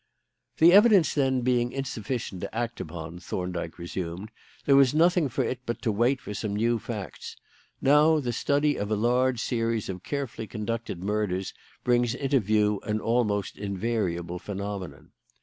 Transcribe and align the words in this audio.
"The 0.57 0.73
evidence, 0.73 1.13
then, 1.13 1.41
being 1.41 1.71
insufficient 1.71 2.41
to 2.41 2.55
act 2.55 2.79
upon," 2.81 3.19
Thorndyke 3.19 3.77
resumed, 3.77 4.31
"there 4.65 4.75
was 4.75 4.95
nothing 4.95 5.29
for 5.29 5.43
it 5.43 5.59
but 5.67 5.79
to 5.83 5.91
wait 5.91 6.19
for 6.19 6.33
some 6.33 6.55
new 6.55 6.79
facts. 6.79 7.37
Now, 7.81 8.19
the 8.19 8.33
study 8.33 8.77
of 8.77 8.89
a 8.89 8.95
large 8.95 9.39
series 9.39 9.89
of 9.89 10.01
carefully 10.01 10.47
conducted 10.47 11.03
murders 11.03 11.53
brings 11.83 12.15
into 12.15 12.39
view 12.39 12.79
an 12.81 12.99
almost 12.99 13.59
invariable 13.59 14.39
phenomenon. 14.39 15.11